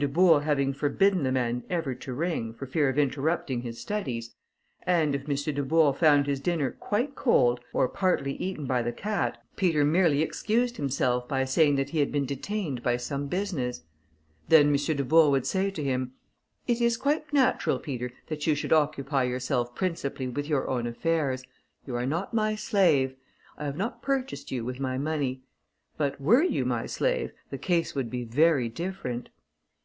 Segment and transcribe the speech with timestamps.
[0.00, 4.32] Dubourg having forbidden the man ever to ring, for fear of interrupting his studies,
[4.84, 5.52] and if M.
[5.56, 10.76] Dubourg found his dinner quite cold, or partly eaten by the cat, Peter merely excused
[10.76, 13.82] himself by saying, that he had been detained by some business.
[14.48, 14.74] Then M.
[14.76, 16.12] Dubourg would say to him:
[16.68, 21.42] "It is quite natural, Peter, that you should occupy yourself principally with your own affairs;
[21.86, 23.16] you are not my slave;
[23.56, 25.42] I have not purchased you with my money:
[25.96, 29.30] but were you my slave, the case would be very different."